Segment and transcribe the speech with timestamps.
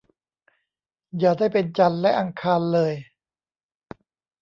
[1.19, 2.93] อย่าได้เป็นจันทร์และอังคารเลย